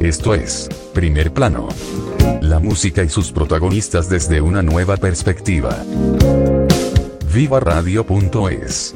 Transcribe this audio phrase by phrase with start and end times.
[0.00, 1.68] Esto es Primer Plano.
[2.40, 5.82] La música y sus protagonistas desde una nueva perspectiva.
[7.32, 8.92] Viva Radio.es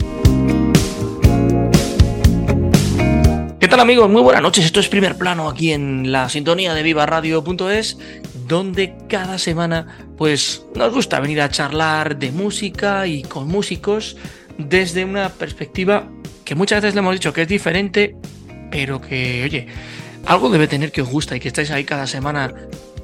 [3.60, 4.10] ¿Qué tal amigos?
[4.10, 4.64] Muy buenas noches.
[4.64, 7.98] Esto es Primer Plano aquí en la sintonía de Viva Radio.es,
[8.46, 14.16] donde cada semana pues nos gusta venir a charlar de música y con músicos
[14.58, 16.08] desde una perspectiva
[16.44, 18.16] que muchas veces le hemos dicho que es diferente,
[18.70, 19.66] pero que, oye,
[20.28, 22.54] algo debe tener que os gusta y que estáis ahí cada semana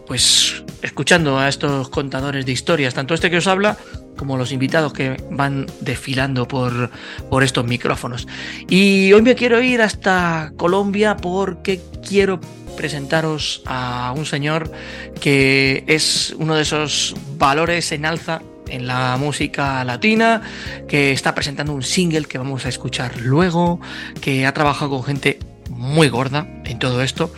[0.07, 3.79] pues escuchando a estos contadores de historias, tanto este que os habla
[4.19, 6.91] como los invitados que van desfilando por,
[7.31, 8.29] por estos micrófonos.
[8.69, 12.41] Y hoy me quiero ir hasta Colombia porque quiero
[12.77, 14.71] presentaros a un señor
[15.19, 20.43] que es uno de esos valores en alza en la música latina,
[20.87, 23.81] que está presentando un single que vamos a escuchar luego,
[24.21, 25.39] que ha trabajado con gente
[25.71, 27.31] muy gorda en todo esto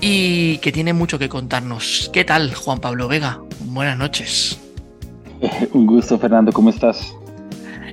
[0.00, 2.10] y que tiene mucho que contarnos.
[2.12, 3.40] ¿Qué tal, Juan Pablo Vega?
[3.60, 4.58] Buenas noches.
[5.72, 7.14] Un gusto, Fernando, ¿cómo estás?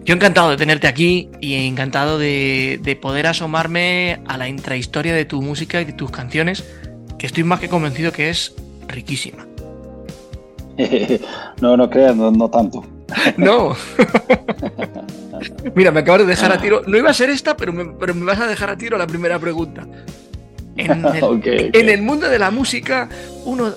[0.05, 5.25] Yo encantado de tenerte aquí y encantado de, de, poder asomarme a la intrahistoria de
[5.25, 6.63] tu música y de tus canciones,
[7.19, 8.55] que estoy más que convencido que es
[8.87, 9.45] riquísima.
[11.61, 12.83] no, no creas, no, no tanto.
[13.37, 13.75] no.
[15.75, 16.81] Mira, me acabas de dejar a tiro.
[16.87, 19.07] No iba a ser esta, pero me, pero me vas a dejar a tiro la
[19.07, 19.87] primera pregunta.
[20.75, 21.71] En el, okay, okay.
[21.73, 23.09] en el, mundo de la música,
[23.45, 23.73] uno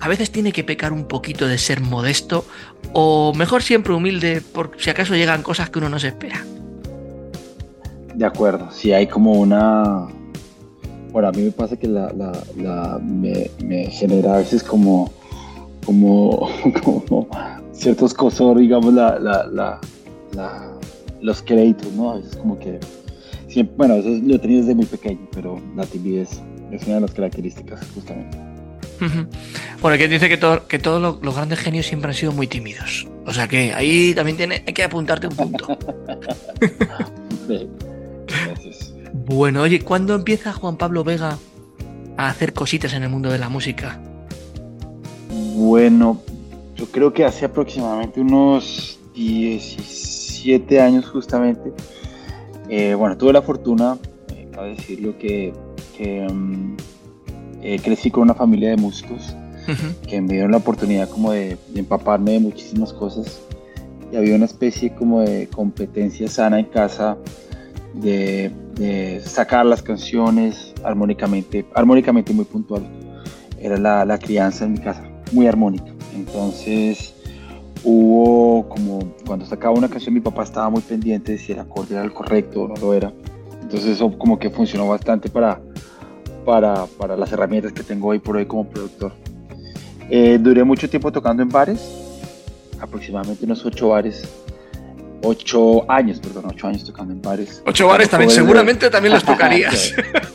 [0.00, 2.44] a veces tiene que pecar un poquito de ser modesto,
[2.92, 6.44] o mejor siempre humilde, por si acaso llegan cosas que uno no se espera.
[8.14, 10.06] De acuerdo, si hay como una.
[11.10, 15.12] Bueno, a mí me pasa que la, la, la me, me, genera a veces como,
[15.84, 16.48] como,
[16.84, 17.28] como
[17.72, 19.80] ciertos cosor, digamos, la, la,
[21.24, 22.12] los créditos, ¿no?
[22.12, 22.78] A veces como que
[23.48, 26.40] Siempre, bueno, eso lo he tenido desde muy pequeño, pero la timidez
[26.72, 28.36] es una de las características, justamente.
[29.00, 29.28] Uh -huh.
[29.80, 32.46] Bueno, que dice que, todo, que todos los, los, grandes genios siempre han sido muy
[32.46, 33.06] tímidos.
[33.26, 35.78] O sea que ahí también tiene, hay que apuntarte un punto.
[37.48, 37.68] sí.
[38.46, 38.94] Gracias.
[39.12, 41.38] Bueno, oye, ¿cuándo empieza Juan Pablo Vega
[42.16, 44.00] a hacer cositas en el mundo de la música?
[45.54, 46.20] Bueno,
[46.74, 48.98] yo creo que hace aproximadamente unos
[50.44, 51.72] 17 años justamente
[52.68, 53.98] eh, bueno, tuve la fortuna,
[54.34, 55.52] eh, cabe decirlo, que,
[55.96, 56.76] que um,
[57.62, 59.36] eh, crecí con una familia de músicos
[59.68, 60.06] uh -huh.
[60.08, 63.40] que me dieron la oportunidad como de, de, empaparme de muchísimas cosas
[64.10, 67.18] y había una especie como de competencia sana en casa
[67.92, 72.82] de, de sacar las canciones armónicamente, armónicamente muy puntual.
[73.60, 75.92] Era la, la crianza en mi casa, muy armónica.
[76.14, 77.14] Entonces
[77.84, 81.94] hubo como cuando sacaba una canción mi papá estaba muy pendiente de si el acorde
[81.94, 83.12] era el correcto o no lo era
[83.62, 85.60] entonces eso como que funcionó bastante para
[86.44, 89.12] para, para las herramientas que tengo hoy por hoy como productor
[90.10, 91.80] eh, duré mucho tiempo tocando en bares
[92.80, 94.28] aproximadamente unos ocho bares
[95.24, 97.62] ocho años, perdón, ocho años tocando en bares.
[97.66, 99.94] Ocho bares también, seguramente también los tocarías.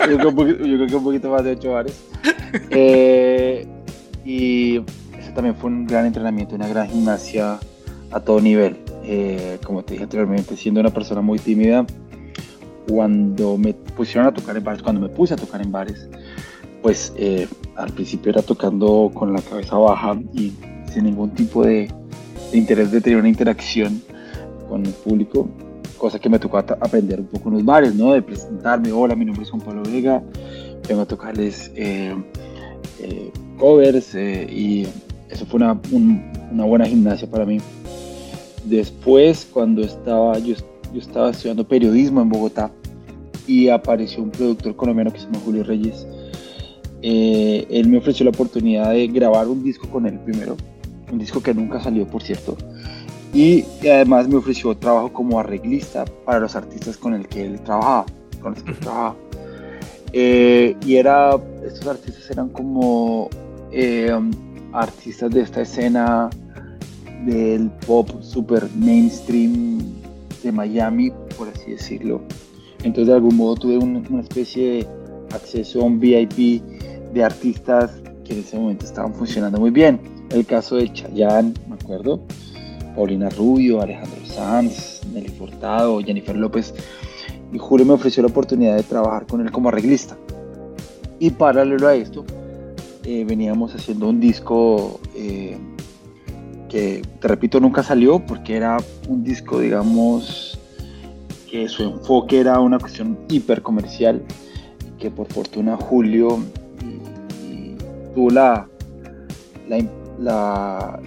[0.10, 1.94] yo, creo poquito, yo, creo que un poquito más de ocho bares.
[2.72, 3.68] Eh,
[4.26, 4.82] y
[5.34, 7.60] también fue un gran entrenamiento, una gran gimnasia
[8.12, 8.78] a todo nivel.
[9.04, 11.86] Eh, como te dije anteriormente, siendo una persona muy tímida,
[12.88, 16.08] cuando me pusieron a tocar en bares, cuando me puse a tocar en bares,
[16.82, 20.54] pues eh, al principio era tocando con la cabeza baja y
[20.92, 21.92] sin ningún tipo de,
[22.54, 24.02] interés de tener una interacción
[24.68, 25.48] con el público,
[25.98, 28.14] cosa que me tocó aprender un poco en los bares, ¿no?
[28.14, 30.24] De presentarme, hola, mi nombre es Juan Pablo Vega,
[30.88, 32.16] vengo a tocarles eh,
[33.58, 34.88] covers y
[35.30, 37.60] eso fue una, un, una, buena gimnasia para mí.
[38.66, 40.56] Después, cuando estaba, yo,
[40.94, 42.72] yo, estaba estudiando periodismo en Bogotá
[43.48, 46.08] y apareció un productor colombiano que se llama Julio Reyes.
[47.02, 50.58] Eh, él me ofreció la oportunidad de grabar un disco con él primero,
[51.12, 52.58] un disco que nunca salió, por cierto.
[53.34, 57.62] Y, y además me ofreció trabajo como arreglista para los artistas con el que él
[57.62, 58.06] trabajaba,
[58.42, 59.16] con los que él trabajaba.
[60.12, 63.30] Eh, y era, estos artistas eran como
[63.72, 64.12] eh,
[64.74, 66.30] artistas de esta escena
[67.26, 69.80] del pop super mainstream
[70.44, 72.22] de Miami, por así decirlo.
[72.84, 74.88] Entonces de algún modo tuve un, una especie de,
[75.34, 76.64] acceso a un VIP
[77.14, 77.92] de artistas
[78.24, 80.00] que en ese momento estaban funcionando muy bien.
[80.32, 82.22] El caso de Chayanne, me acuerdo,
[82.96, 86.74] Paulina Rubio, Alejandro Sanz, Nelly Furtado, Jennifer López.
[87.52, 90.18] Y Julio me ofreció la oportunidad de trabajar con él como arreglista.
[91.18, 92.26] Y paralelo a esto,
[93.12, 95.58] eh, veníamos haciendo un disco eh,
[96.70, 98.78] que, te repito, nunca salió porque era
[99.08, 100.60] un disco, digamos,
[101.50, 104.22] que su enfoque era una cuestión hiper comercial,
[105.00, 106.38] que por fortuna Julio
[108.14, 108.70] tuvo la,
[109.68, 111.00] la,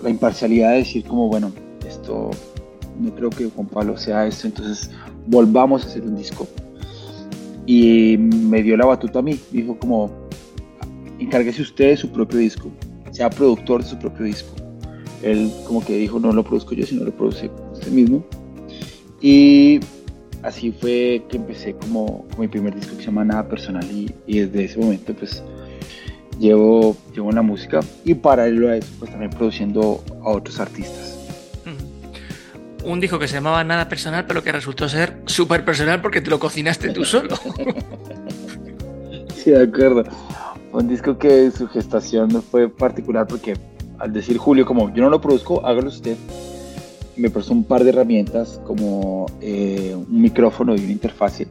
[0.00, 1.50] la, imparcialidad de decir como, bueno,
[1.84, 2.30] esto
[3.00, 4.92] no creo que Juan Pablo sea esto, entonces
[5.26, 6.46] volvamos a hacer un disco.
[7.66, 10.27] Y me dio la batuta a mí, dijo como,
[11.18, 12.70] encárguese usted de su propio disco,
[13.10, 14.54] sea productor de su propio disco.
[15.22, 18.24] Él como que dijo, no lo produzco yo, sino lo produce usted mismo.
[19.20, 19.80] Y
[20.42, 24.40] así fue que empecé como, mi primer disco que se llama Nada Personal y, y
[24.40, 25.42] desde ese momento pues
[26.38, 31.16] llevo, llevo la música y paralelo a eso pues también produciendo a otros artistas.
[32.84, 36.30] Un disco que se llamaba Nada Personal pero que resultó ser súper personal porque te
[36.30, 37.36] lo cocinaste tú solo.
[39.34, 40.04] sí, de acuerdo.
[40.72, 43.54] Un disco que su gestación fue particular porque
[43.98, 46.16] al decir Julio como yo no lo produzco, hágalo usted
[47.16, 51.42] me prestó un par de herramientas como eh, un micrófono y una interfaz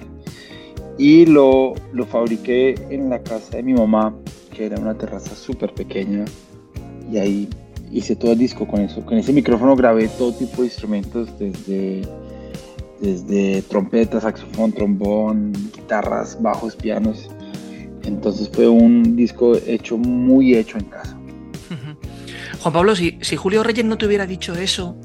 [0.97, 4.15] y lo, lo fabriqué en la casa de mi mamá
[4.55, 6.25] que era una terraza súper pequeña
[7.11, 7.49] y ahí
[7.91, 9.05] hice todo el disco con eso.
[9.05, 12.01] Con ese micrófono grabé todo tipo de instrumentos desde,
[12.99, 17.29] desde trompeta, saxofón, trombón, guitarras, bajos, pianos.
[18.07, 21.17] Entonces fue un disco hecho muy hecho en casa.
[22.59, 24.97] Juan Pablo, si, si Julio Reyes no te hubiera dicho eso,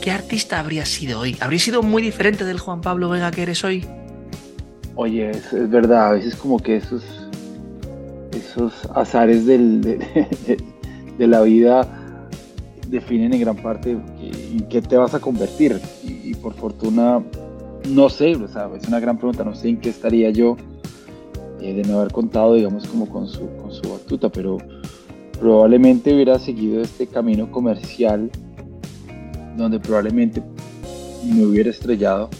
[0.00, 1.36] ¿qué artista habría sido hoy?
[1.40, 3.84] ¿Habría sido muy diferente del Juan Pablo Vega que eres hoy?
[4.94, 7.02] Oye, es, es verdad, a veces como que esos,
[8.32, 9.98] esos azares del, de,
[11.26, 11.88] la vida
[12.88, 15.80] definen en gran parte en qué te vas a convertir.
[16.04, 17.22] Y, por fortuna,
[17.88, 20.56] no sé, o sea, es una gran pregunta, no sé en qué estaría yo
[21.66, 24.58] eh, de no haber contado, digamos, como con su, con su batuta, pero
[25.40, 28.30] probablemente hubiera seguido este camino comercial
[29.56, 30.42] donde probablemente
[31.24, 32.30] me hubiera estrellado,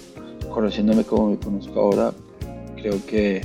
[0.48, 2.12] conociéndome como me conozco ahora,
[2.76, 3.40] creo que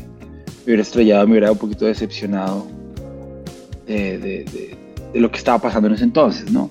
[0.59, 2.67] me hubiera estrellado, me hubiera un poquito decepcionado
[3.87, 4.77] de,
[5.15, 6.69] lo que estaba pasando en ese entonces, ¿no?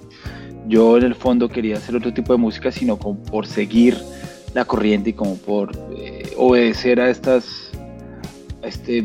[0.69, 3.97] Yo en el fondo quería hacer otro tipo de música, sino como por seguir
[4.55, 7.70] la corriente y como por eh, obedecer a estas
[8.63, 9.05] este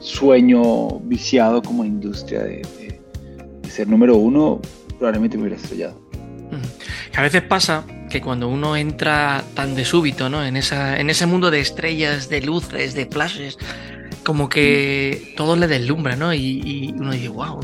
[0.00, 2.62] sueño viciado como industria de,
[3.62, 4.60] de ser número uno,
[4.98, 6.10] probablemente me hubiera estrellado
[7.16, 10.44] a veces pasa que cuando uno entra tan de súbito, ¿no?
[10.44, 13.58] En, esa, en ese mundo de estrellas, de luces, de flashes,
[14.24, 16.34] como que todo le deslumbra, ¿no?
[16.34, 17.60] Y, uno dice, wow,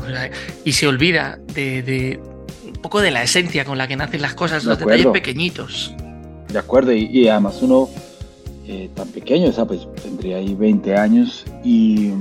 [0.63, 2.19] y se olvida de,
[2.65, 5.93] un poco de la esencia con la que nacen las cosas, los detalles pequeñitos.
[6.49, 7.89] De acuerdo, y, además uno
[8.69, 12.11] eh, tan pequeño, o sea, pues tendría ahí 20 años y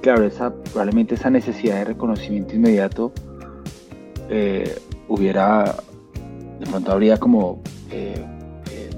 [0.00, 3.12] claro, esa, probablemente esa necesidad de reconocimiento inmediato
[4.30, 4.78] eh,
[5.08, 5.76] hubiera
[6.58, 7.60] de pronto habría como
[7.90, 8.24] eh,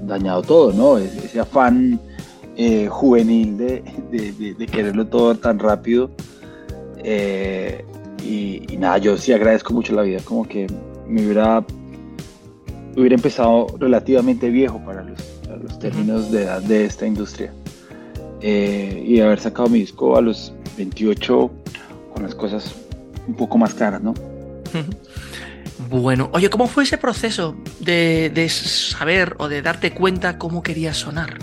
[0.03, 0.97] dañado todo, ¿no?
[0.97, 1.99] Ese afán
[2.87, 6.09] juvenil de, quererlo todo tan rápido.
[8.23, 10.67] Y, nada, yo sí agradezco mucho la vida, como que
[11.05, 11.65] me hubiera,
[12.95, 15.19] hubiera empezado relativamente viejo para los,
[15.63, 17.51] los términos de edad de esta industria.
[18.41, 21.51] y haber sacado mi disco a los 28
[22.13, 22.73] con las cosas
[23.27, 24.13] un poco más claras, ¿no?
[25.89, 31.37] Bueno, oye, ¿cómo fue ese proceso de, saber o de darte cuenta cómo querías sonar?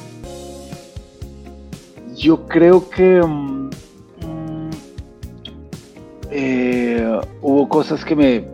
[2.17, 3.71] Yo creo que mm,
[6.31, 8.45] eh, hubo cosas que me.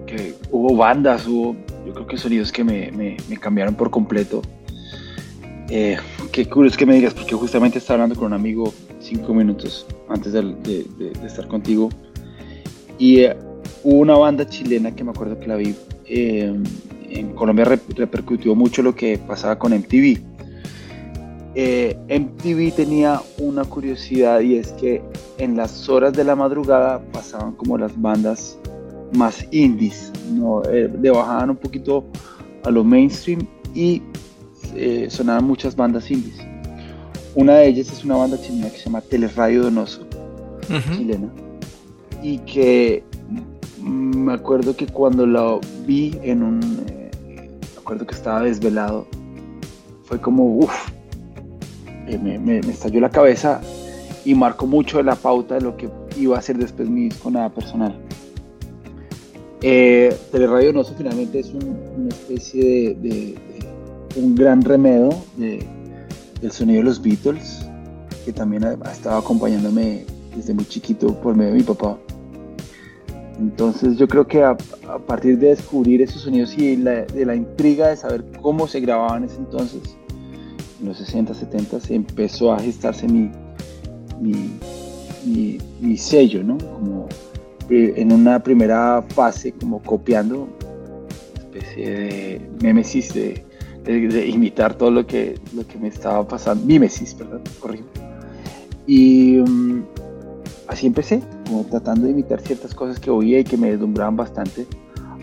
[0.51, 1.57] hubo bandas, hubo.
[1.87, 4.43] Yo creo que sonidos que me, cambiaron por completo.
[5.75, 5.97] Eh,
[6.33, 10.35] qué curioso que me digas, porque justamente estaba hablando con un amigo cinco minutos antes
[10.35, 10.85] de,
[11.25, 11.89] estar contigo.
[12.99, 13.21] Y.
[13.21, 13.37] Eh,
[13.85, 15.75] hubo una banda chilena que me acuerdo que la vi
[16.07, 16.55] eh,
[17.09, 20.21] en Colombia repercutió mucho lo que pasaba con MTV.
[21.55, 25.03] Eh, MTV tenía una curiosidad y es que
[25.39, 28.59] en las horas de la madrugada pasaban como las bandas
[29.15, 30.63] más indies, ¿no?
[30.71, 32.05] Le bajaban un poquito
[32.63, 34.03] a lo mainstream y
[35.09, 36.39] sonaban muchas bandas indies.
[37.35, 40.07] Una de ellas es una banda chilena que se llama Teleradio Donoso,
[40.97, 41.29] chilena,
[42.23, 43.03] y que
[43.83, 46.85] me acuerdo que cuando lo vi en un...
[46.89, 49.07] Eh, me acuerdo que estaba desvelado.
[50.05, 50.91] Fue como, uff,
[52.07, 53.61] eh, me, estalló la cabeza
[54.25, 57.31] y marcó mucho de la pauta de lo que iba a ser después mi disco
[57.31, 57.95] Nada Personal.
[59.63, 63.35] Eh, Teleradio Noso finalmente es una especie de,
[64.17, 67.67] un gran remedio del sonido de los Beatles,
[68.25, 70.05] que también ha, estado acompañándome
[70.35, 71.99] desde muy chiquito por medio de mi papá.
[73.39, 74.57] Entonces yo creo que a,
[75.07, 79.31] partir de descubrir esos sonidos y de la intriga de saber cómo se grababan en
[79.31, 79.83] ese entonces,
[80.81, 83.31] en los 60, 70, se empezó a gestarse mi,
[84.21, 86.59] mi, mi, sello, ¿no?
[86.59, 87.09] Como
[87.71, 90.49] eh, en una primera fase, como copiando,
[91.37, 93.45] especie de memesis de,
[93.85, 97.87] de, imitar todo lo que, lo que me estaba pasando, mimesis, perdón, corrijo.
[98.87, 99.85] Y um,
[100.69, 104.67] así empecé, como tratando de imitar ciertas cosas que oía y que me deslumbraban bastante,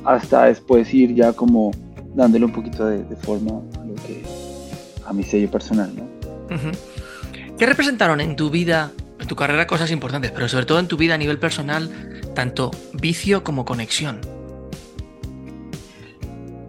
[0.06, 1.72] hasta después ir ya como
[2.16, 4.24] dándole un poquito de, forma a, lo que,
[5.06, 5.92] a mi sello personal.
[5.96, 6.04] ¿no?
[7.58, 10.98] ¿Qué representaron en tu vida, en tu carrera, cosas importantes, pero sobre todo en tu
[10.98, 11.89] vida a nivel personal,
[12.34, 14.38] tanto vicio como conexión?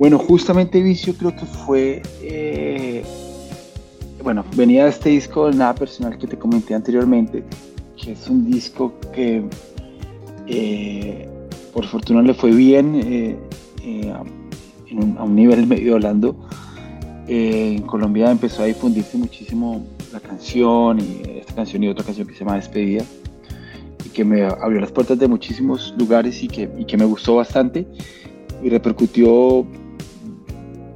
[0.01, 3.03] Bueno, justamente Vicio creo que fue, eh,
[4.25, 7.45] bueno, venía de este disco Nada Personal que te comenté anteriormente,
[8.03, 9.45] que es un disco que
[10.47, 11.29] eh,
[11.75, 13.37] por fortuna le fue bien eh,
[14.15, 16.35] a un nivel medio hablando.
[17.29, 22.33] en Colombia empezó a difundirse muchísimo la canción y esta canción y otra canción que
[22.33, 23.05] se llama Despedida
[24.03, 27.37] y que me abrió las puertas de muchísimos lugares y que, y que me gustó
[27.37, 27.87] bastante
[28.63, 29.67] y repercutió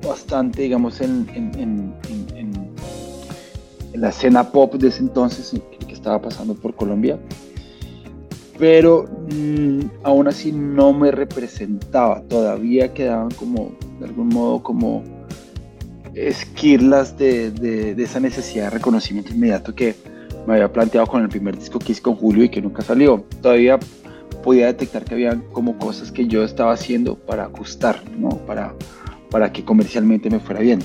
[0.07, 1.95] bastante, digamos, en, en,
[3.95, 5.55] la escena pop de ese entonces
[5.87, 7.19] que estaba pasando por Colombia.
[8.59, 15.03] Pero mm, aún así no me representaba, todavía quedaban como, de algún modo, como
[16.15, 19.97] esquirlas de, de, esa necesidad de reconocimiento inmediato que
[20.47, 23.25] me había planteado con el primer disco que hice con Julio y que nunca salió.
[23.41, 23.79] Todavía
[24.43, 28.29] podía detectar que había como cosas que yo estaba haciendo para ajustar, ¿no?
[28.47, 28.75] Para,
[29.35, 30.79] para que comercialmente me fuera bien.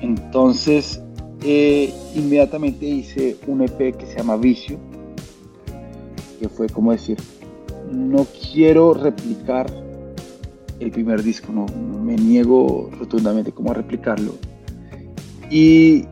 [0.00, 1.02] Entonces,
[1.44, 4.78] eh, inmediatamente hice un EP que se llama Vicio,
[6.40, 7.18] que fue como decir,
[7.92, 9.70] no quiero replicar
[10.78, 11.66] el primer disco, no,
[12.02, 14.36] me niego rotundamente como a replicarlo.
[15.50, 16.06] Y,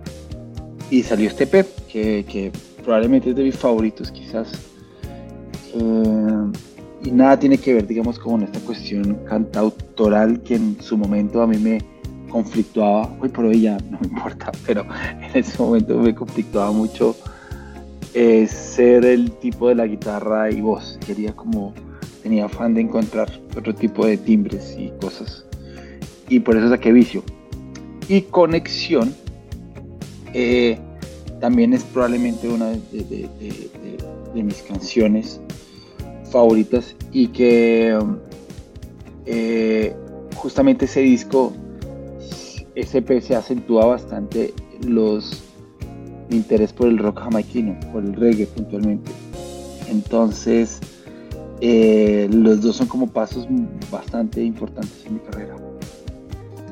[0.91, 2.53] y salió este EP, que,
[2.85, 4.53] probablemente es de mis favoritos quizás.
[5.73, 6.53] Eh,
[7.05, 11.47] y nada tiene que ver, digamos, con esta cuestión cantautoral que en su momento a
[11.47, 11.78] mí me
[12.28, 14.85] conflictuaba, hoy por hoy ya no me importa, pero
[15.33, 17.17] en ese momento me conflictuaba mucho
[18.14, 20.99] eh, ser el tipo de la guitarra y voz.
[21.07, 21.73] Quería como,
[22.23, 25.45] tenía afán de encontrar otro tipo de timbres y cosas.
[26.28, 27.23] Y por eso saqué vicio.
[28.09, 29.14] Y conexión
[30.35, 30.78] eh,
[31.40, 35.40] también es probablemente una de mis canciones
[36.31, 37.99] favoritas y que
[39.27, 39.95] eh,
[40.35, 41.53] justamente ese disco,
[42.79, 44.55] SP se acentúa bastante
[44.87, 45.43] los
[46.31, 49.11] interés por el rock jamaiquino, por el reggae puntualmente.
[49.89, 50.81] Entonces,
[51.61, 53.47] eh, los dos son como pasos
[53.91, 55.57] bastante importantes en mi carrera.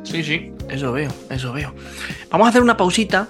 [0.04, 1.74] Sí, sí, eso veo, eso veo.
[2.30, 3.28] Vamos a hacer una pausita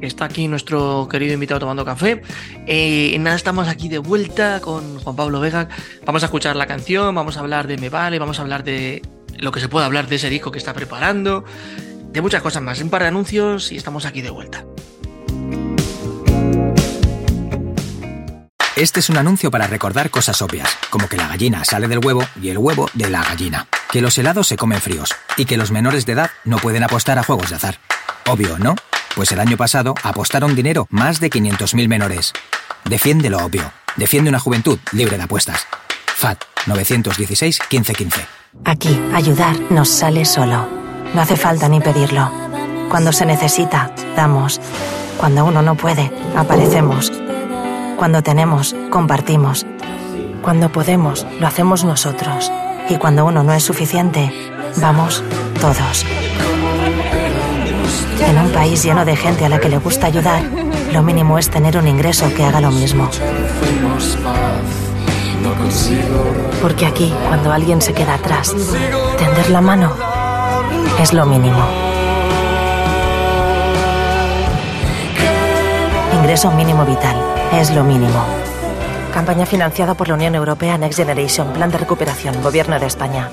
[0.00, 2.22] Está aquí nuestro querido invitado tomando café.
[2.66, 5.68] Eh, nada, estamos aquí de vuelta con Juan Pablo Vega.
[6.04, 9.02] Vamos a escuchar la canción, vamos a hablar de Me Vale, vamos a hablar de
[9.38, 11.44] lo que se puede hablar de ese disco que está preparando,
[12.12, 12.80] de muchas cosas más.
[12.80, 14.64] Un par de anuncios y estamos aquí de vuelta.
[18.76, 22.22] Este es un anuncio para recordar cosas obvias, como que la gallina sale del huevo
[22.42, 25.70] y el huevo de la gallina, que los helados se comen fríos y que los
[25.70, 27.80] menores de edad no pueden apostar a juegos de azar.
[28.26, 28.74] Obvio, ¿no?
[29.16, 32.34] Pues el año pasado apostaron dinero más de 500.000 menores.
[32.84, 33.72] Defiende lo obvio.
[33.96, 35.66] Defiende una juventud libre de apuestas.
[36.16, 38.26] FAT 916 1515.
[38.66, 40.68] Aquí, ayudar nos sale solo.
[41.14, 42.30] No hace falta ni pedirlo.
[42.90, 44.60] Cuando se necesita, damos.
[45.16, 47.10] Cuando uno no puede, aparecemos.
[47.96, 49.64] Cuando tenemos, compartimos.
[50.42, 52.52] Cuando podemos, lo hacemos nosotros.
[52.90, 54.30] Y cuando uno no es suficiente,
[54.76, 55.24] vamos
[55.58, 56.04] todos.
[58.20, 60.42] En un país lleno de gente a la que le gusta ayudar,
[60.92, 63.10] lo mínimo es tener un ingreso que haga lo mismo.
[66.62, 68.54] Porque aquí, cuando alguien se queda atrás,
[69.18, 69.92] tender la mano
[71.00, 71.64] es lo mínimo.
[76.14, 77.16] Ingreso mínimo vital
[77.52, 78.24] es lo mínimo.
[79.14, 83.30] Campaña financiada por la Unión Europea Next Generation, Plan de Recuperación, Gobierno de España.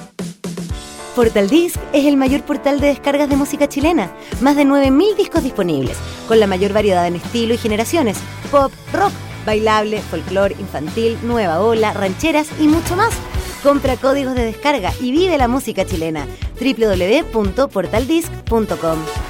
[1.15, 4.11] Portal Disc es el mayor portal de descargas de música chilena.
[4.41, 5.95] Más de 9.000 discos disponibles,
[6.27, 8.17] con la mayor variedad en estilo y generaciones.
[8.49, 9.11] Pop, rock,
[9.45, 13.13] bailable, folclore, infantil, nueva ola, rancheras y mucho más.
[13.61, 16.25] Compra códigos de descarga y vive la música chilena.
[16.59, 19.22] www.portaldisc.com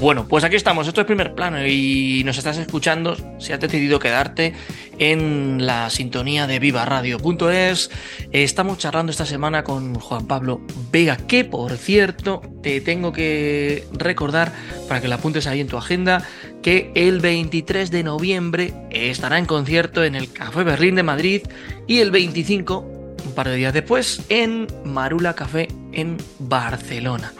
[0.00, 3.98] bueno, pues aquí estamos, esto es primer plano y nos estás escuchando si has decidido
[3.98, 4.54] quedarte
[4.98, 7.90] en la sintonía de vivaradio.es.
[8.32, 14.52] Estamos charlando esta semana con Juan Pablo Vega, que por cierto te tengo que recordar
[14.88, 16.26] para que lo apuntes ahí en tu agenda
[16.62, 21.42] que el 23 de noviembre estará en concierto en el Café Berlín de Madrid
[21.86, 27.34] y el 25, un par de días después, en Marula Café en Barcelona.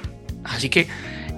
[0.45, 0.89] Así que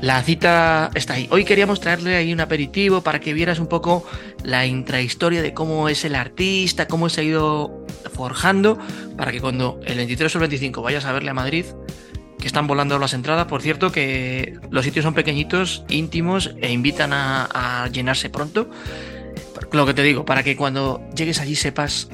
[0.03, 1.29] la cita está ahí.
[1.31, 4.05] Hoy queríamos traerle ahí un aperitivo para que vieras un poco
[4.43, 8.81] la intrahistoria de cómo es el artista, cómo se ha ido forjando,
[9.17, 11.67] para que cuando el 23 o el 25 vayas a verle a Madrid,
[12.41, 17.13] que están volando las entradas, por cierto, que los sitios son pequeñitos, íntimos e invitan
[17.13, 18.69] a, llenarse pronto.
[19.71, 22.09] Lo que te digo, para que cuando llegues allí sepas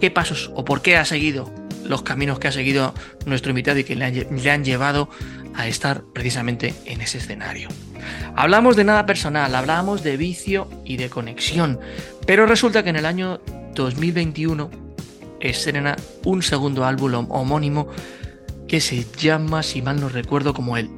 [0.00, 1.52] qué pasos o por qué ha seguido
[1.84, 2.94] los caminos que ha seguido
[3.26, 5.10] nuestro invitado y que le han llevado
[5.56, 7.68] a estar precisamente en ese escenario.
[8.34, 11.80] Hablamos de nada personal, hablamos de vicio y de conexión,
[12.26, 13.40] pero resulta que en el año
[13.74, 14.70] 2021
[15.40, 17.88] estrena un segundo álbum homónimo
[18.68, 20.90] que se llama, si mal no recuerdo, como él.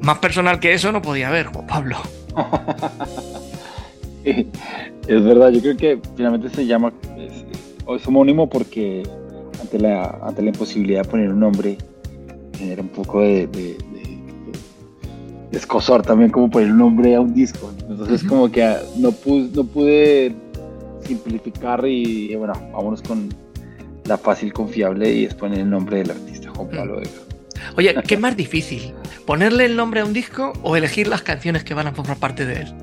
[0.00, 1.96] Más personal que eso no podía haber, Juan Pablo.
[4.24, 9.02] es verdad, yo creo que finalmente se llama, es, homónimo porque
[9.60, 11.76] ante la, ante la imposibilidad de poner un nombre
[12.62, 13.76] genera un poco de, de,
[15.50, 17.70] escosor también como poner un nombre a un disco.
[17.88, 20.34] Entonces como que ah, no pude, no pude
[21.04, 23.28] simplificar y, bueno, vámonos con
[24.04, 27.10] la fácil, confiable y es poner el nombre del artista, Juan Pablo Vega.
[27.76, 28.94] Oye, ¿qué es más difícil?
[29.26, 32.46] ¿Ponerle el nombre a un disco o elegir las canciones que van a formar parte
[32.46, 32.74] de él?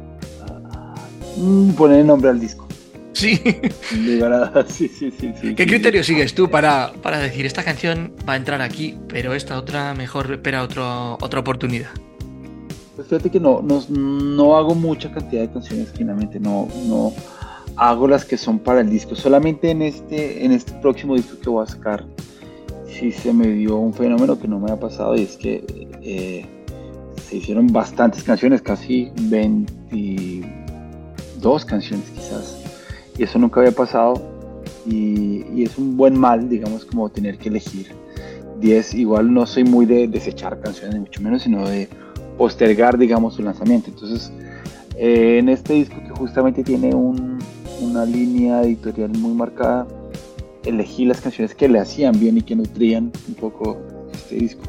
[1.38, 2.69] Mm, poner el nombre al disco.
[3.14, 3.38] Sí.
[4.68, 8.62] sí, sí, sí, ¿Qué criterio sigues tú para, para, decir esta canción va a entrar
[8.62, 11.90] aquí, pero esta otra mejor espera otro, otra oportunidad?
[12.96, 17.14] Pues fíjate que no, no, no, hago mucha cantidad de canciones finalmente, no, no
[17.78, 19.16] hago las que son para el disco.
[19.16, 22.06] Solamente en este, en este próximo disco que voy a sacar,
[22.88, 25.64] sí se me dio un fenómeno que no me ha pasado y es que
[26.02, 26.46] eh,
[27.28, 32.59] se hicieron bastantes canciones, casi 22 canciones quizás
[33.20, 34.14] y eso nunca había pasado
[34.86, 37.88] y, es un buen mal, digamos, como tener que elegir
[38.62, 38.94] 10.
[38.94, 41.90] Igual no soy muy de desechar canciones, ni mucho menos, sino de
[42.38, 43.90] postergar, digamos, su lanzamiento.
[43.90, 44.32] Entonces,
[44.96, 49.86] eh, en este disco que justamente tiene una línea editorial muy marcada,
[50.64, 53.78] elegí las canciones que le hacían bien y que nutrían un poco
[54.14, 54.64] este disco.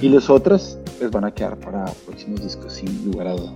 [0.00, 3.52] Y los otros pues van a quedar para próximos discos sin lugar a duda.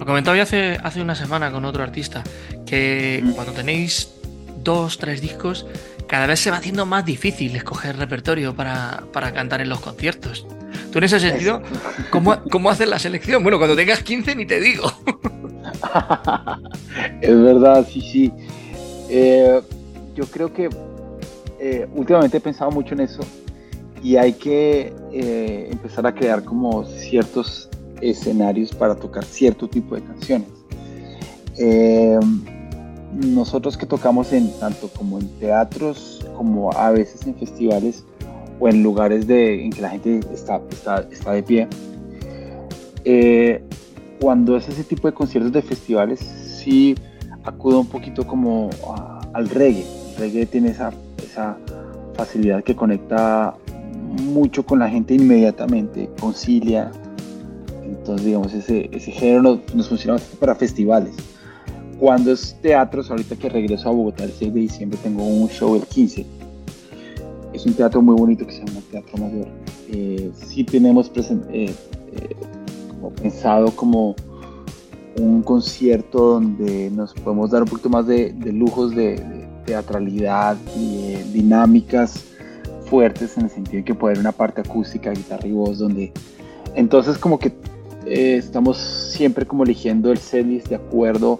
[0.00, 2.24] Lo comentaba hace, hace una semana con otro artista,
[2.64, 3.32] que mm.
[3.32, 4.10] cuando tenéis
[4.64, 5.66] dos, tres discos,
[6.06, 10.46] cada vez se va haciendo más difícil escoger repertorio para, cantar en los conciertos.
[10.90, 11.62] Tú en ese sentido,
[12.08, 13.42] ¿cómo, ¿cómo, haces la selección?
[13.42, 14.90] Bueno, cuando tengas 15 ni te digo.
[17.20, 18.32] es verdad, sí, sí.
[19.10, 19.60] Eh,
[20.14, 20.70] yo creo que
[21.60, 23.20] eh, últimamente he pensado mucho en eso
[24.02, 27.69] y hay que eh, empezar a crear como ciertos
[28.00, 30.48] escenarios para tocar cierto tipo de canciones.
[31.58, 32.18] Eh,
[33.12, 38.04] nosotros que tocamos en tanto como en teatros como a veces en festivales
[38.58, 41.68] o en lugares de, en que la gente está, está, de pie,
[43.04, 43.62] eh,
[44.20, 46.94] cuando es ese tipo de conciertos de festivales, sí
[47.44, 48.70] acudo un poquito como
[49.32, 49.84] al reggae.
[50.10, 51.56] El reggae tiene esa, esa
[52.14, 53.54] facilidad que conecta
[54.22, 56.90] mucho con la gente inmediatamente, concilia,
[58.10, 61.14] entonces, digamos, ese, ese género nos, nos funciona para festivales.
[61.98, 65.76] Cuando es teatros, ahorita que regreso a Bogotá el 6 de diciembre, tengo un show
[65.76, 66.26] el 15.
[67.52, 69.48] Es un teatro muy bonito que se llama Teatro Mayor.
[69.92, 72.36] Eh, sí tenemos eh, eh,
[72.88, 74.16] como pensado como
[75.18, 82.24] un concierto donde nos podemos dar un poquito más de, lujos de, teatralidad y dinámicas
[82.86, 86.12] fuertes en el sentido de que puede haber una parte acústica, guitarra y voz, donde
[86.74, 87.50] entonces como que
[88.06, 91.38] eh, estamos siempre como eligiendo el setlist de acuerdo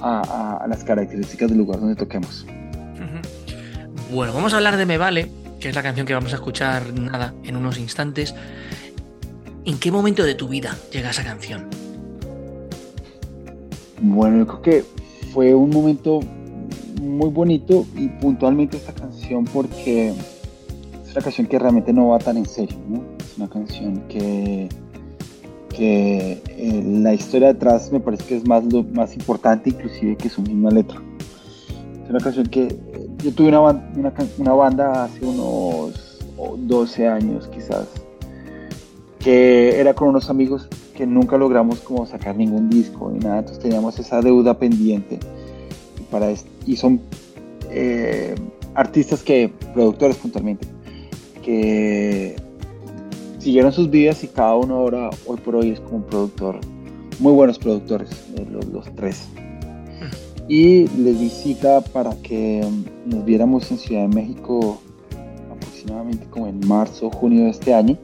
[0.00, 2.46] a, las características del lugar donde toquemos.
[4.12, 6.94] Bueno, vamos a hablar de Me Vale, que es la canción que vamos a escuchar
[6.94, 8.34] nada en unos instantes.
[9.64, 11.68] ¿En qué momento de tu vida llega esa canción?
[14.00, 14.84] Bueno, yo creo que
[15.32, 16.20] fue un momento
[17.02, 22.38] muy bonito y puntualmente esta canción porque es una canción que realmente no va tan
[22.38, 23.04] en serio, ¿no?
[23.18, 24.68] Es una canción que,
[25.78, 30.28] que eh, la historia detrás me parece que es más, lo, más importante inclusive que
[30.28, 31.00] su misma letra.
[32.02, 36.18] Es una canción que eh, yo tuve una, una, una banda hace unos
[36.58, 37.86] 12 años quizás,
[39.20, 43.62] que era con unos amigos que nunca logramos como sacar ningún disco ni nada, entonces
[43.62, 45.20] teníamos esa deuda pendiente
[46.00, 46.32] y, para,
[46.66, 47.00] y son
[47.70, 48.34] eh,
[48.74, 50.66] artistas que, productores puntualmente,
[51.44, 52.34] que
[53.48, 56.60] siguieron sus vidas y cada uno ahora, hoy por hoy, es como un productor,
[57.18, 59.26] muy buenos productores, eh, los, tres.
[60.48, 62.62] Y les visita para que
[63.06, 64.82] nos viéramos en Ciudad de México
[65.50, 67.96] aproximadamente como en marzo, junio de este año,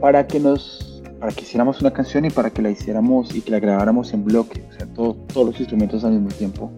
[0.00, 3.50] para que nos para que hiciéramos una canción y para que la hiciéramos y que
[3.50, 6.70] la grabáramos en bloque, o sea, todo, todos los instrumentos al mismo tiempo.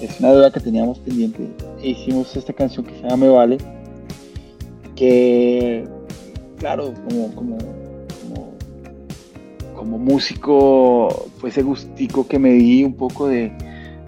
[0.00, 1.46] Es una deuda que teníamos pendiente.
[1.82, 3.58] E hicimos esta canción que se llama Me Vale,
[4.96, 5.97] que
[6.58, 7.58] claro, como, como,
[9.74, 13.52] como, músico fue ese gustico que me di un poco de,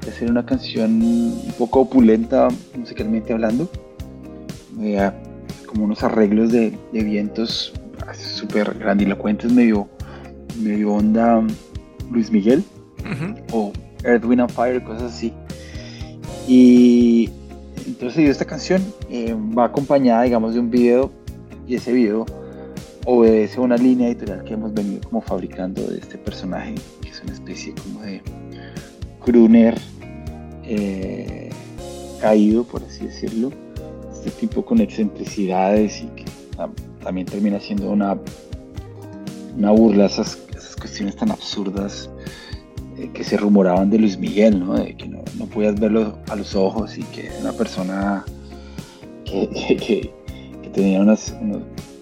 [0.07, 3.69] hacer una canción un poco opulenta musicalmente hablando,
[4.81, 5.11] eh,
[5.67, 7.73] como unos arreglos de, vientos
[8.15, 9.89] súper grandilocuentes, medio,
[10.61, 11.43] medio onda
[12.11, 12.65] Luis Miguel
[13.53, 13.73] o
[14.05, 15.33] Earth, Wind and Fire, cosas así.
[16.49, 17.31] Y
[17.87, 21.13] entonces esta canción eh, va acompañada, digamos, de un video
[21.69, 22.27] y ese video
[23.07, 27.23] obedece a una línea editorial que hemos venido como fabricando de este personaje, que es
[27.23, 28.23] una especie como de
[29.25, 29.79] crooner
[30.65, 31.51] eh,
[32.21, 33.51] caído, por así decirlo.
[34.13, 36.25] Este tipo con excentricidades y que
[37.03, 38.19] también termina siendo una,
[39.57, 42.11] una burla esas, esas cuestiones tan absurdas
[42.99, 44.75] eh, que se rumoraban de Luis Miguel, ¿no?
[44.75, 48.25] De que no, no podías verlo a los ojos y que una persona
[49.25, 49.49] que,
[50.63, 51.35] que, tenía unos,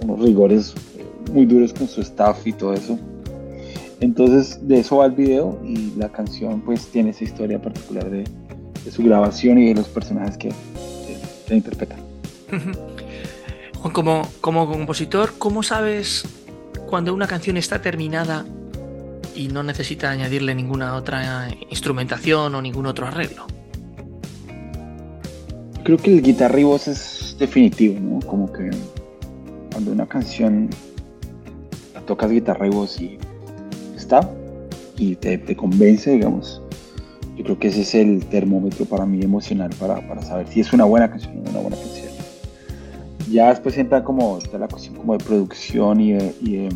[0.00, 0.74] unos, rigores
[1.28, 2.98] muy duros con su staff y todo eso.
[4.00, 8.24] Entonces de eso va el video y la canción pues tiene esa historia particular de,
[8.84, 10.50] de su grabación y de los personajes que,
[11.46, 11.98] que, interpretan.
[13.80, 16.24] Juan, como, como compositor, ¿cómo sabes
[16.88, 18.44] cuando una canción está terminada
[19.38, 23.46] y no necesita añadirle ninguna otra instrumentación o ningún otro arreglo.
[25.84, 28.18] Creo que el guitarra y voz es definitivo, ¿no?
[28.26, 28.68] Como que
[29.70, 30.97] cuando una canción la
[32.08, 33.18] tocas guitarra y voz y
[33.94, 34.28] está
[34.96, 36.60] y te, convence, digamos.
[37.36, 40.84] Yo creo que ese es el termómetro para mí emocional para, saber si es una
[40.84, 42.08] buena canción o una buena canción.
[43.30, 46.70] Ya después entra como está la cuestión como de producción y de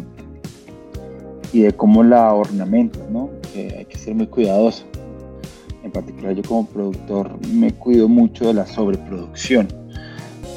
[1.53, 3.31] y de cómo la ornamentas, ¿no?
[3.53, 4.85] Que hay que ser muy cuidadoso.
[5.83, 9.69] En particular yo como productor me cuido mucho de la sobreproducción,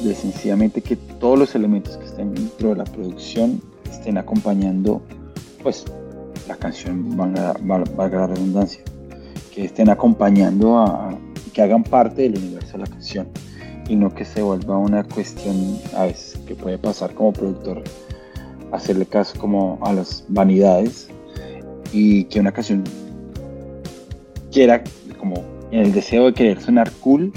[0.04, 5.02] de sencillamente que todos los elementos que estén dentro de la producción estén acompañando,
[5.62, 5.84] pues,
[6.48, 8.82] la canción, valga, valga la redundancia,
[9.54, 11.18] que estén acompañando a,
[11.52, 13.28] que hagan parte del universo de la canción
[13.88, 17.82] y no que se vuelva una cuestión a veces que puede pasar como productor
[18.72, 21.08] hacerle caso como a las vanidades
[21.92, 22.84] y que una canción
[24.50, 24.82] quiera
[25.18, 27.32] como en el deseo de querer sonar cool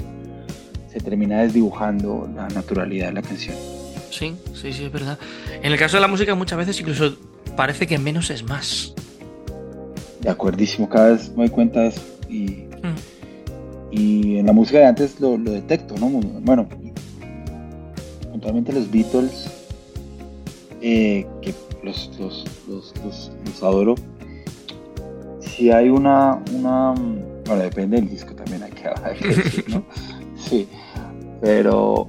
[0.92, 3.79] se termina desdibujando la naturalidad de la canción.
[4.10, 5.18] Sí, sí, sí, es verdad.
[5.62, 7.16] En el caso de la música muchas veces incluso
[7.56, 8.94] parece que menos es más.
[10.20, 12.02] De acuerdísimo, cada vez me doy cuenta de eso.
[12.28, 12.96] Y, mm.
[13.90, 16.08] y en la música de antes lo, lo detecto, ¿no?
[16.08, 16.68] Bueno,
[18.30, 19.50] puntualmente los Beatles
[20.80, 23.94] eh, que los, los, los, adoro.
[25.40, 26.94] Si hay una, una,
[27.46, 29.84] bueno, depende del disco también, hay que, decir, ¿no?
[30.36, 30.66] Sí,
[31.42, 32.08] pero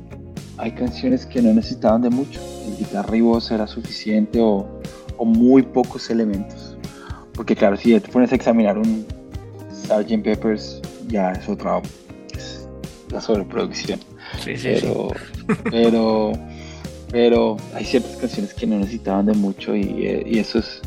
[0.61, 2.39] hay canciones que no necesitaban de mucho.
[2.67, 4.67] El guitarra y voz era suficiente o,
[5.17, 6.77] o muy pocos elementos.
[7.33, 9.05] Porque claro, si te pones a examinar un
[9.73, 10.23] Sgt.
[10.23, 11.81] Peppers, ya es otra,
[12.35, 12.67] es
[13.09, 13.99] la sobreproducción.
[14.43, 15.07] Sí, sí, pero,
[15.71, 16.33] pero
[17.11, 20.05] pero hay ciertas canciones que no necesitaban de mucho y,
[20.37, 20.81] eso, es,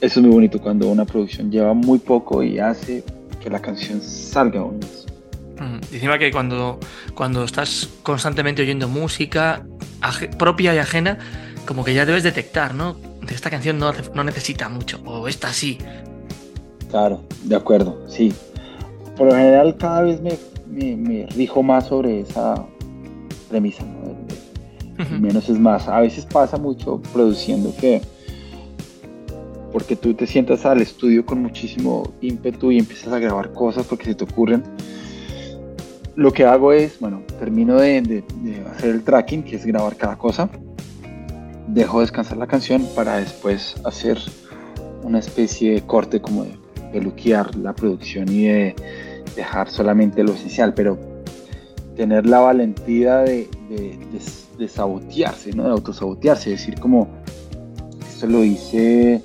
[0.00, 3.04] eso es muy bonito cuando una producción lleva muy poco y hace
[3.42, 4.80] que la canción salga aún
[5.60, 6.80] Mm, encima que cuando,
[7.14, 9.64] cuando estás constantemente oyendo música
[10.38, 11.18] propia y ajena,
[11.66, 12.96] como que ya debes detectar, ¿no?
[13.28, 15.78] Esta canción no, no necesita mucho, o esta sí.
[16.90, 18.32] Claro, de acuerdo, sí.
[19.16, 22.66] Por lo general cada vez me, me, me rijo más sobre esa
[23.48, 24.10] premisa, ¿no?
[25.20, 25.88] menos es más.
[25.88, 28.02] A veces pasa mucho produciendo que
[29.72, 34.06] porque tú te sientas al estudio con muchísimo ímpetu y empiezas a grabar cosas porque
[34.06, 34.62] se te ocurren.
[36.20, 38.22] Lo que hago es, bueno, termino de,
[38.76, 40.50] hacer el tracking, que es grabar cada cosa,
[41.66, 44.18] dejo descansar la canción para después hacer
[45.02, 46.58] una especie de corte como de
[46.92, 48.74] peluquear la producción y de
[49.34, 50.98] dejar solamente lo esencial, pero
[51.96, 53.48] tener la valentía de-
[54.58, 55.64] de sabotearse, ¿no?
[55.64, 57.08] de autosabotearse, decir como
[58.06, 59.22] esto lo hice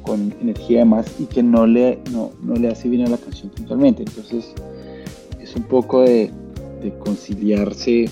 [0.00, 3.18] con energía de más y que no le, no, no le hace bien a la
[3.18, 4.02] canción puntualmente.
[4.02, 4.54] Entonces
[5.48, 6.30] es un poco de,
[6.82, 8.08] de conciliarse,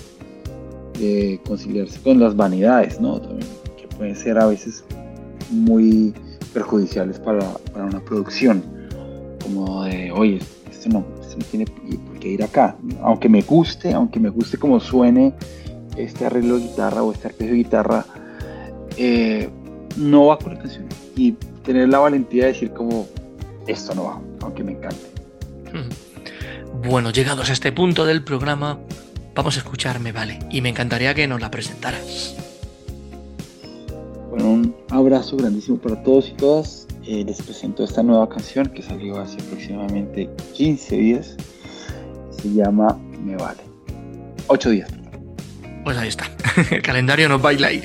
[0.99, 3.21] de conciliarse con las vanidades, ¿no?
[3.77, 4.83] Que pueden ser a veces
[5.51, 6.13] muy
[6.53, 8.63] perjudiciales para, para una producción.
[9.41, 12.75] Como de, oye, esto no, esto no tiene por qué ir acá.
[13.01, 15.33] Aunque me guste, aunque me guste como suene
[15.95, 18.05] este arreglo de guitarra o este arpegio de guitarra,
[18.97, 19.49] eh,
[19.97, 20.85] no va con la canción.
[21.15, 23.07] Y tener la valentía de decir como,
[23.67, 25.07] esto no va, aunque me encante.
[26.83, 28.79] Bueno, llegados a este punto del programa,
[29.35, 30.39] vamos a escucharme, vale.
[30.51, 32.35] Y me encantaría que nos la presentaras.
[34.29, 36.87] Bueno, un abrazo grandísimo para todos y todas.
[37.05, 41.35] Eh, les presento esta nueva canción que salió hace aproximadamente 15 días.
[42.31, 43.61] Se llama Me Vale.
[44.47, 44.89] 8 días.
[45.83, 46.29] Pues ahí está.
[46.71, 47.81] El calendario nos baila ahí.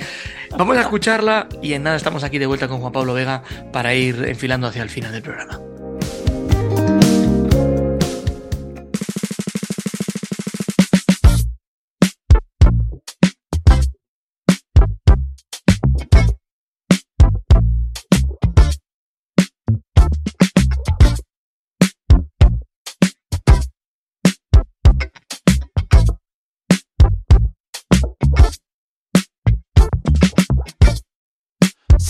[0.57, 3.95] Vamos a escucharla y en nada estamos aquí de vuelta con Juan Pablo Vega para
[3.95, 5.72] ir enfilando hacia el final del programa.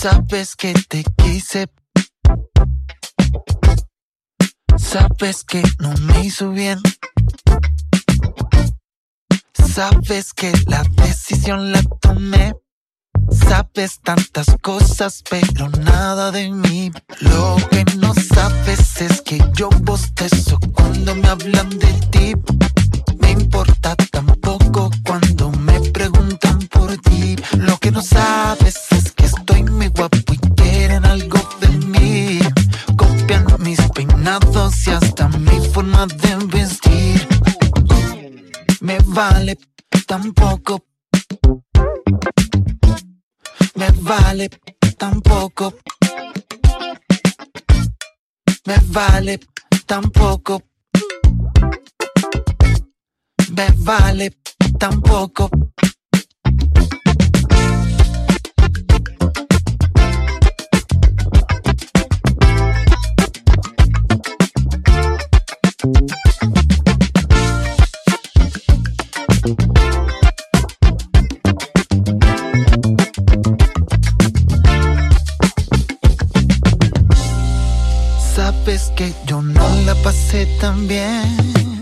[0.03, 1.69] Sabes que te quise.
[4.77, 6.81] Sabes que no me hizo bien.
[9.53, 12.53] Sabes que la decisión la tomé.
[13.47, 16.91] Sabes tantas cosas, pero nada de mí.
[17.21, 22.33] Lo que no sabes es que yo bostezo cuando me hablan de ti.
[23.21, 27.37] Me importa tampoco cuando me preguntan por ti.
[27.57, 29.22] Lo que no sabes es que
[36.07, 37.27] de vestir.
[38.81, 39.57] Me vale
[40.05, 40.83] tampoco.
[43.75, 44.49] Me vale
[44.97, 45.73] tampoco.
[48.65, 49.39] Me vale
[49.85, 50.61] tampoco.
[53.55, 54.33] Me vale
[54.77, 55.49] tampoco.
[80.63, 81.81] Tan bien.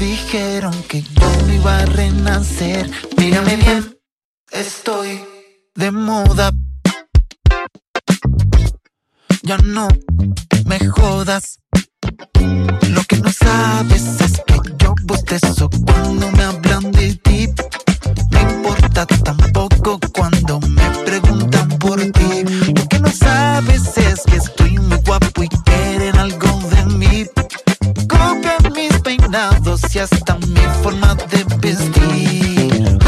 [0.00, 2.90] Dijeron que yo no iba a renacer.
[3.18, 3.98] Mírame bien,
[4.50, 5.20] estoy
[5.74, 6.50] de moda.
[9.42, 9.86] Ya no
[10.64, 11.60] me jodas.
[12.94, 17.48] Lo que no sabes es que yo bostezo cuando me hablan de ti.
[18.30, 19.45] Me importa tampoco
[29.94, 32.98] y hasta mi forma de vestir.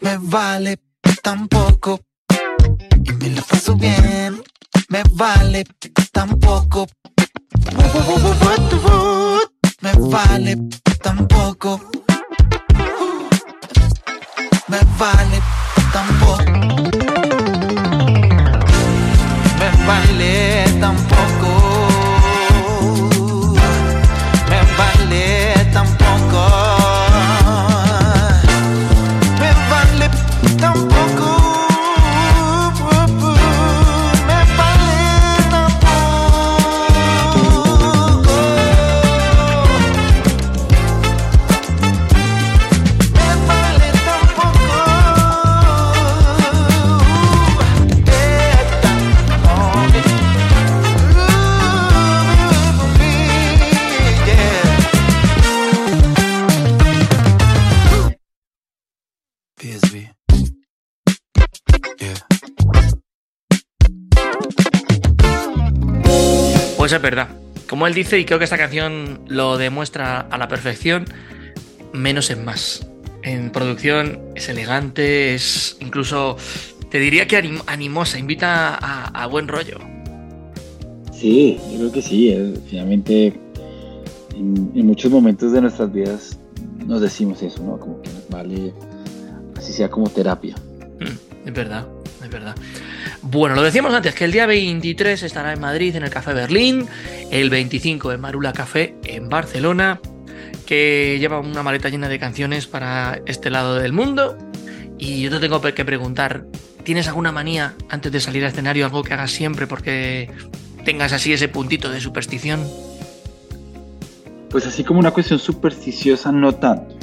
[0.00, 0.78] Me vale
[1.22, 2.00] tampoco.
[3.04, 4.42] Y me la paso bien.
[4.88, 5.64] Me vale
[6.12, 6.86] tampoco.
[9.80, 10.56] Me vale
[11.02, 11.80] tampoco.
[14.68, 15.38] Me vale
[15.92, 16.44] tampoco.
[19.58, 20.21] Me vale
[66.92, 67.28] Es verdad.
[67.68, 71.06] como él dice, y creo que esta canción lo demuestra a la perfección,
[71.94, 72.86] menos es más.
[73.22, 76.36] En producción es elegante, es incluso,
[76.90, 79.78] te diría que animosa, invita a, buen rollo.
[81.14, 82.54] Sí, yo creo que sí.
[82.68, 83.40] finalmente,
[84.34, 86.38] en, muchos momentos de nuestras vidas
[86.86, 87.78] nos decimos eso, ¿no?
[87.78, 88.74] Como que nos vale,
[89.56, 90.56] así sea como terapia.
[91.00, 91.86] Mm, es verdad,
[92.22, 92.54] es verdad.
[93.22, 96.88] Bueno, lo decíamos antes, que el día 23 estará en Madrid, en el Café Berlín,
[97.30, 100.00] el 25 en Marula Café, en Barcelona,
[100.66, 104.36] que lleva una maleta llena de canciones para este lado del mundo.
[104.98, 106.46] Y yo te tengo que preguntar,
[106.82, 110.28] ¿tienes alguna manía antes de salir al escenario, algo que hagas siempre porque
[110.84, 112.60] tengas así ese puntito de superstición?
[114.50, 116.96] Pues así como una cuestión supersticiosa, no tanto.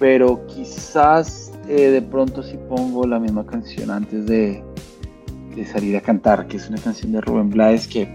[0.00, 4.64] Pero quizás eh, de pronto si pongo la misma canción antes de,
[5.58, 8.08] de salir a cantar, que es una canción de Rubén Blades que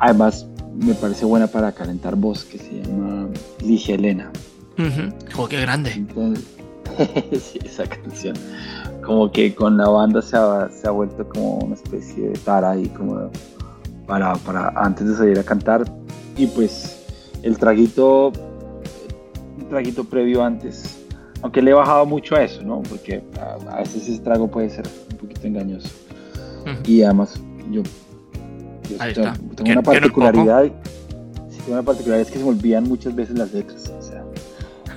[0.00, 3.28] además me parece buena para calentar voz, que se llama
[3.62, 4.30] Ligia Elena.
[4.78, 5.90] Uh qué grande.
[7.40, 8.34] sí, esa canción.
[9.04, 12.70] Como que con la banda se ha, se ha vuelto como una especie de tara
[12.70, 13.30] ahí, como
[14.06, 15.84] para, para antes de salir a cantar.
[16.36, 17.04] Y pues
[17.42, 18.32] el traguito,
[19.58, 21.04] un traguito previo antes,
[21.42, 22.82] aunque le he bajado mucho a eso, ¿no?
[22.82, 25.88] Porque a, a veces ese trago puede ser un poquito engañoso.
[26.84, 27.82] Y además, yo,
[29.54, 30.64] tengo, una particularidad.
[30.64, 33.92] tengo una particularidad es que se me olvidan muchas veces las letras.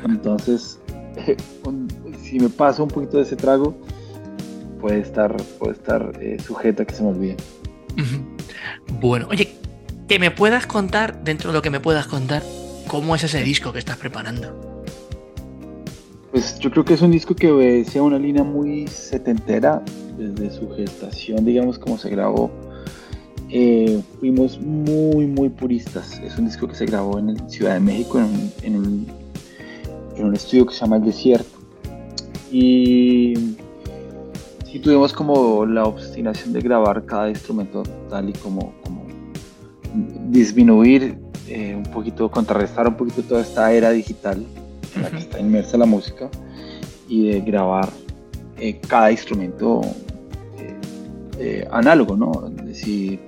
[0.05, 0.79] entonces,
[2.23, 3.75] si me paso un poquito de ese trago,
[4.79, 7.37] puede estar, puede estar eh, sujeta a que se me olvide.
[8.99, 9.53] Bueno, oye,
[10.07, 12.43] que me puedas contar, dentro de lo que me puedas contar,
[12.87, 14.71] cómo es ese disco que estás preparando.
[16.31, 19.83] Pues yo creo que es un disco que obedece a una línea muy setentera,
[20.17, 22.51] desde su gestación, digamos, como se grabó.
[23.49, 26.19] Eh, fuimos muy, muy puristas.
[26.23, 28.25] Es un disco que se grabó en Ciudad de México, en,
[28.75, 29.07] un,
[30.15, 31.59] en, un, estudio que se llama El Desierto.
[32.51, 33.33] Y
[34.65, 39.05] sí tuvimos como la obstinación de grabar cada instrumento tal y como, como
[40.29, 44.45] disminuir eh, un poquito, contrarrestar un poquito toda esta era digital
[44.95, 46.29] en la que está inmersa la música
[47.09, 47.89] y de grabar
[48.63, 49.81] eh, cada instrumento
[50.59, 50.75] eh,
[51.39, 52.31] eh, análogo, ¿no?
[52.73, 53.19] Si,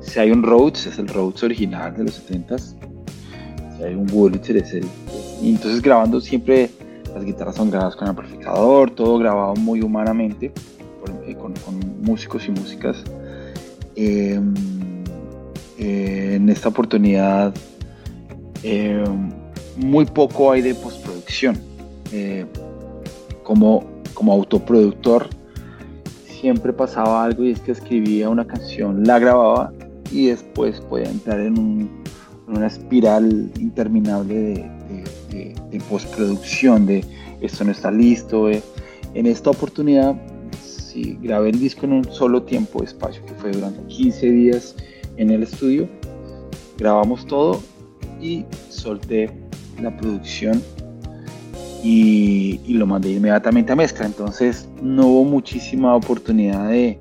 [0.00, 2.76] si hay un Rhodes, es el Rhodes original de los 70s,
[3.76, 4.84] si hay un Wurlitzer, es el...
[5.42, 6.70] Y entonces grabando siempre,
[7.12, 10.52] las guitarras son grabadas con amplificador, todo grabado muy humanamente,
[11.36, 13.02] con, músicos y músicas.
[13.96, 14.54] Em,
[15.78, 17.52] en esta oportunidad
[18.62, 19.32] em,
[19.76, 21.58] muy poco hay de postproducción.
[23.42, 25.28] Como, como autoproductor
[26.40, 29.72] siempre pasaba algo y es que escribía una canción, la grababa
[30.10, 31.90] y después podía entrar en,
[32.48, 34.70] una espiral interminable
[35.30, 37.04] de, postproducción, de
[37.40, 38.48] esto no está listo.
[38.48, 38.62] Eh.
[39.14, 40.14] En esta oportunidad
[40.62, 44.76] sí, grabé el disco en un solo tiempo de espacio, que fue durante 15 días
[45.16, 45.88] en el estudio.
[46.78, 47.60] Grabamos todo
[48.20, 49.30] y solté
[49.82, 50.62] la producción
[51.82, 54.06] y, lo mandé inmediatamente a mezcla.
[54.06, 56.98] Entonces no hubo muchísima oportunidad de,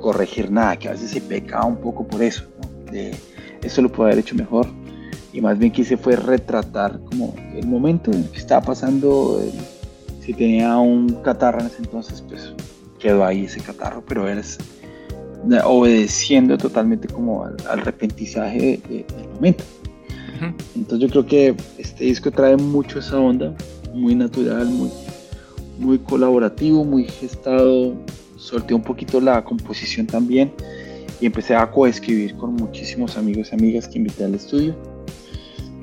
[0.00, 2.44] corregir nada, que a veces se peca un poco por eso.
[2.90, 3.14] De,
[3.62, 4.66] eso lo puedo haber hecho mejor.
[5.32, 9.40] Y más bien quise fue retratar como el momento en que estaba pasando.
[10.20, 12.52] si tenía un catarro en ese entonces, pues
[12.98, 14.58] quedó ahí ese catarro, pero eres
[15.64, 19.64] obedeciendo totalmente como al, al repentizaje del momento.
[20.74, 23.54] Entonces yo creo que este disco trae mucho esa onda,
[23.96, 24.90] muy natural, muy,
[25.78, 27.94] muy colaborativo, muy gestado.
[28.36, 30.52] Solté un poquito la composición también
[31.20, 34.76] y empecé a coescribir con muchísimos amigos y amigas que invité al estudio.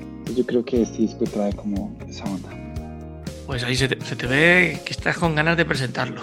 [0.08, 2.48] Entonces yo creo que este disco trae como esa onda.
[3.46, 6.22] Pues ahí se te, ve que estás con ganas de presentarlo.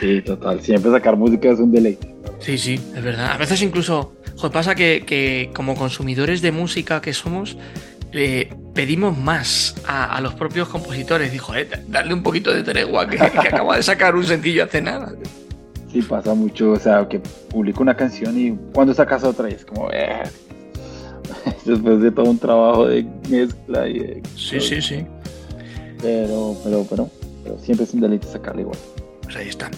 [0.00, 0.60] sí, total.
[0.60, 2.14] Siempre sacar música es un deleite.
[2.38, 3.32] Sí, sí, es verdad.
[3.32, 7.56] A veces incluso Joder, pasa que, como consumidores de música que somos,
[8.76, 11.32] pedimos más a, los propios compositores.
[11.32, 15.12] Dijo, eh, darle un poquito de tregua, que, acaba de sacar un sencillo hace nada.
[15.90, 19.64] Sí, pasa mucho, o sea, que publico una canción y cuando sacas otra y es
[19.64, 20.22] como, eh,
[21.64, 24.22] después de todo un trabajo de mezcla y de...
[24.36, 25.06] Sí, sí, sí.
[26.02, 27.10] Pero, pero, pero,
[27.42, 28.78] pero siempre es un delito sacarla igual.
[29.22, 29.70] Pues ahí está.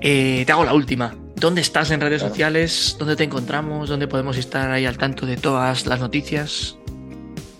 [0.00, 1.14] Eh, te hago la última.
[1.36, 2.96] ¿Dónde estás en redes sociales?
[2.98, 3.88] ¿Dónde te encontramos?
[3.88, 6.76] ¿Dónde podemos estar ahí al tanto de todas las noticias?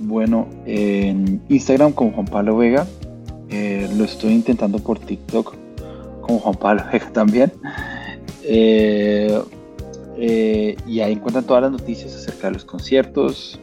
[0.00, 2.86] Bueno, en Instagram como Juan Pablo Vega.
[3.50, 5.54] Eh, lo estoy intentando por TikTok
[6.22, 7.52] como Juan Pablo Vega también.
[8.44, 9.38] Eh,
[10.16, 13.60] eh, y ahí encuentran todas las noticias acerca de los conciertos,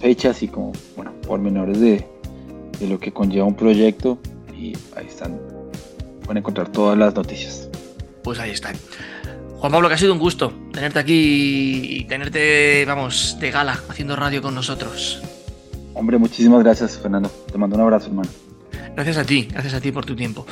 [0.00, 2.06] fechas y como, bueno, pormenores de,
[2.80, 4.18] de lo que conlleva un proyecto
[4.60, 5.38] y ahí están,
[6.24, 7.68] pueden encontrar todas las noticias.
[8.22, 8.76] Pues ahí están.
[9.60, 14.16] Juan Pablo, que ha sido un gusto tenerte aquí y tenerte, vamos, de gala haciendo
[14.16, 15.20] radio con nosotros.
[15.92, 17.30] Hombre, muchísimas gracias, Fernando.
[17.52, 18.30] Te mando un abrazo, hermano.
[18.94, 20.46] Gracias a ti, gracias a ti por tu tiempo.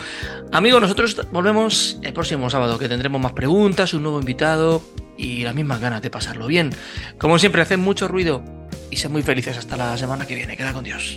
[0.53, 4.83] Amigos, nosotros volvemos el próximo sábado, que tendremos más preguntas, un nuevo invitado
[5.17, 6.71] y las mismas ganas de pasarlo bien.
[7.17, 8.43] Como siempre, hacen mucho ruido
[8.91, 10.55] y sean muy felices hasta la semana que viene.
[10.55, 11.17] Queda con Dios.